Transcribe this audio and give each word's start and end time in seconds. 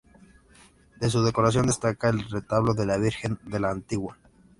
De 0.99 1.11
su 1.11 1.21
decoración 1.23 1.67
destaca 1.67 2.09
el 2.09 2.27
retablo 2.27 2.73
de 2.73 2.87
la 2.87 2.97
Virgen 2.97 3.37
de 3.45 3.59
la 3.59 3.69
Antigua. 3.69 4.17